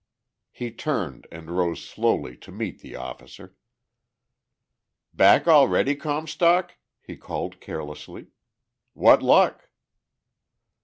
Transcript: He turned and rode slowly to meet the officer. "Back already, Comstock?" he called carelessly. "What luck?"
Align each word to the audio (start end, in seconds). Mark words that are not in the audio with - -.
He 0.49 0.71
turned 0.71 1.27
and 1.31 1.55
rode 1.55 1.77
slowly 1.77 2.35
to 2.37 2.51
meet 2.51 2.79
the 2.81 2.95
officer. 2.95 3.55
"Back 5.13 5.47
already, 5.47 5.95
Comstock?" 5.95 6.77
he 7.03 7.15
called 7.15 7.59
carelessly. 7.61 8.25
"What 8.95 9.21
luck?" 9.21 9.69